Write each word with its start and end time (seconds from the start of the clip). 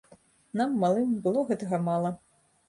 Нам, 0.61 0.71
малым, 0.83 1.11
было 1.27 1.45
гэтага 1.51 1.81
мала. 1.91 2.11